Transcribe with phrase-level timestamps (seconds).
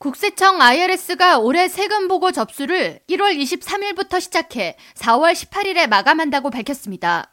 [0.00, 7.30] 국세청 IRS가 올해 세금 보고 접수를 1월 23일부터 시작해 4월 18일에 마감한다고 밝혔습니다.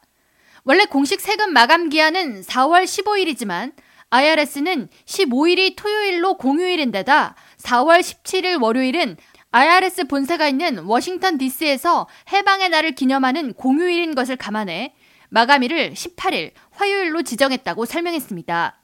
[0.64, 3.72] 원래 공식 세금 마감 기한은 4월 15일이지만
[4.10, 9.16] IRS는 15일이 토요일로 공휴일인데다 4월 17일 월요일은
[9.50, 14.94] IRS 본사가 있는 워싱턴 DC에서 해방의 날을 기념하는 공휴일인 것을 감안해
[15.30, 18.78] 마감일을 18일 화요일로 지정했다고 설명했습니다.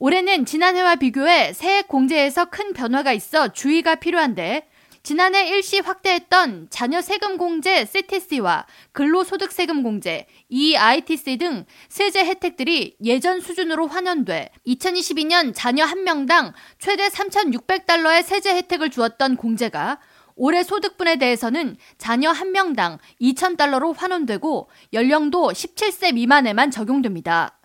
[0.00, 4.68] 올해는 지난해와 비교해 세액 공제에서 큰 변화가 있어 주의가 필요한데
[5.04, 13.40] 지난해 일시 확대했던 자녀 세금 공제 CTC와 근로소득 세금 공제 EITC 등 세제 혜택들이 예전
[13.40, 20.00] 수준으로 환원돼 2022년 자녀 한 명당 최대 3,600달러의 세제 혜택을 주었던 공제가
[20.34, 27.60] 올해 소득분에 대해서는 자녀 한 명당 2,000달러로 환원되고 연령도 17세 미만에만 적용됩니다.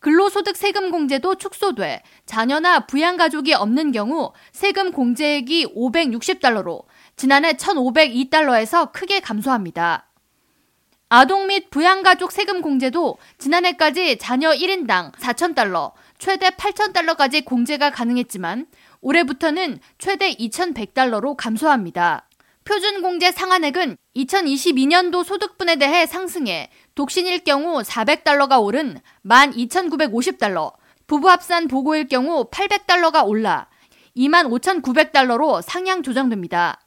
[0.00, 6.84] 근로소득 세금 공제도 축소돼 자녀나 부양가족이 없는 경우 세금 공제액이 560달러로
[7.16, 10.06] 지난해 1,502달러에서 크게 감소합니다.
[11.10, 18.66] 아동 및 부양가족 세금 공제도 지난해까지 자녀 1인당 4,000달러, 최대 8,000달러까지 공제가 가능했지만
[19.00, 22.29] 올해부터는 최대 2,100달러로 감소합니다.
[22.70, 30.72] 표준 공제 상한액은 2022년도 소득분에 대해 상승해 독신일 경우 400달러가 오른 12,950달러,
[31.08, 33.68] 부부 합산 보고일 경우 800달러가 올라
[34.16, 36.80] 25,900달러로 상향 조정됩니다.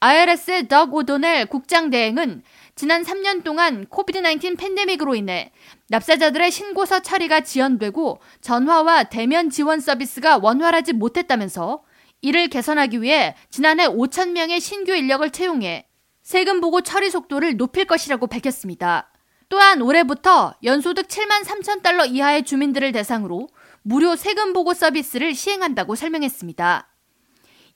[0.00, 2.42] IRS 덕 오도넬 국장 대행은
[2.74, 5.52] 지난 3년 동안 코비드-19 팬데믹으로 인해
[5.90, 11.84] 납세자들의 신고서 처리가 지연되고 전화와 대면 지원 서비스가 원활하지 못했다면서
[12.20, 15.86] 이를 개선하기 위해 지난해 5천 명의 신규 인력을 채용해
[16.22, 19.12] 세금 보고 처리 속도를 높일 것이라고 밝혔습니다.
[19.48, 23.48] 또한 올해부터 연소득 7만 3천 달러 이하의 주민들을 대상으로
[23.82, 26.86] 무료 세금 보고 서비스를 시행한다고 설명했습니다.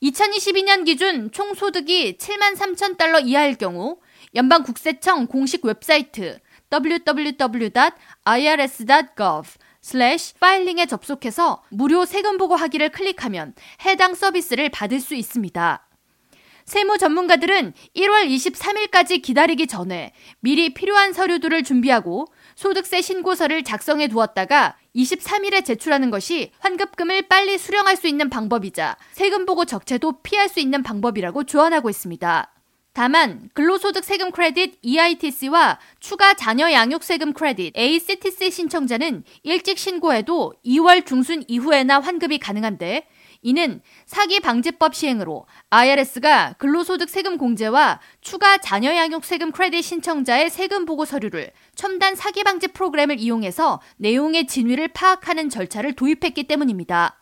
[0.02, 3.98] 2022년 기준 총 소득이 7만 3천 달러 이하일 경우
[4.34, 6.40] 연방 국세청 공식 웹사이트
[6.72, 7.88] www.irs.gov
[9.82, 13.54] 슬래시 filing에 접속해서 무료 세금 보고 하기를 클릭하면
[13.84, 15.88] 해당 서비스를 받을 수 있습니다.
[16.64, 25.64] 세무 전문가들은 1월 23일까지 기다리기 전에 미리 필요한 서류들을 준비하고 소득세 신고서를 작성해 두었다가 23일에
[25.64, 31.44] 제출하는 것이 환급금을 빨리 수령할 수 있는 방법이자 세금 보고 적체도 피할 수 있는 방법이라고
[31.44, 32.51] 조언하고 있습니다.
[32.94, 41.06] 다만 근로소득 세금 크레딧 EITC와 추가 자녀 양육 세금 크레딧 ACTC 신청자는 일찍 신고해도 2월
[41.06, 43.06] 중순 이후에나 환급이 가능한데
[43.40, 50.84] 이는 사기 방지법 시행으로 IRS가 근로소득 세금 공제와 추가 자녀 양육 세금 크레딧 신청자의 세금
[50.84, 57.21] 보고 서류를 첨단 사기 방지 프로그램을 이용해서 내용의 진위를 파악하는 절차를 도입했기 때문입니다.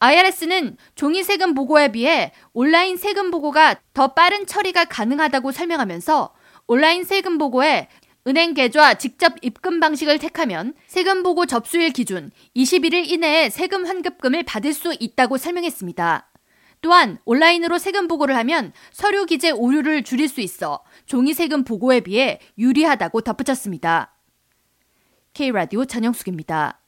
[0.00, 6.34] IRS는 종이 세금 보고에 비해 온라인 세금 보고가 더 빠른 처리가 가능하다고 설명하면서
[6.66, 7.88] 온라인 세금 보고에
[8.26, 14.72] 은행 계좌 직접 입금 방식을 택하면 세금 보고 접수일 기준 21일 이내에 세금 환급금을 받을
[14.72, 16.30] 수 있다고 설명했습니다.
[16.80, 22.40] 또한 온라인으로 세금 보고를 하면 서류 기재 오류를 줄일 수 있어 종이 세금 보고에 비해
[22.56, 24.16] 유리하다고 덧붙였습니다.
[25.34, 26.79] K라디오 전영숙입니다.